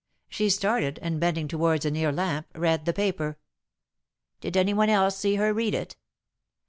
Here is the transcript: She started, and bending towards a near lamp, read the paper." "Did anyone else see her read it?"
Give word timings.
She 0.29 0.49
started, 0.49 0.97
and 1.03 1.19
bending 1.19 1.47
towards 1.47 1.85
a 1.85 1.91
near 1.91 2.11
lamp, 2.11 2.47
read 2.55 2.85
the 2.85 2.91
paper." 2.91 3.37
"Did 4.39 4.57
anyone 4.57 4.89
else 4.89 5.15
see 5.15 5.35
her 5.35 5.53
read 5.53 5.75
it?" 5.75 5.95